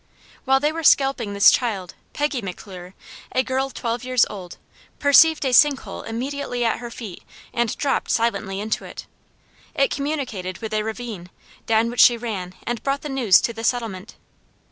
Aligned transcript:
While 0.45 0.59
they 0.59 0.71
were 0.71 0.81
scalping 0.81 1.33
this 1.33 1.51
child, 1.51 1.93
Peggy 2.11 2.41
McClure, 2.41 2.95
a 3.33 3.43
girl 3.43 3.69
twelve 3.69 4.03
years 4.03 4.25
old, 4.31 4.57
perceived 4.97 5.45
a 5.45 5.53
sink 5.53 5.81
hole 5.81 6.01
immediately 6.01 6.65
at 6.65 6.79
her 6.79 6.89
feet 6.89 7.21
and 7.53 7.77
dropped 7.77 8.09
silently 8.09 8.59
into 8.59 8.83
it. 8.83 9.05
It 9.75 9.91
communicated 9.91 10.57
with 10.57 10.73
a 10.73 10.81
ravine, 10.81 11.29
down 11.67 11.91
which 11.91 12.01
she 12.01 12.17
ran 12.17 12.55
and 12.65 12.81
brought 12.81 13.01
the 13.03 13.09
news 13.09 13.39
to 13.41 13.53
the 13.53 13.63
settlement. 13.63 14.15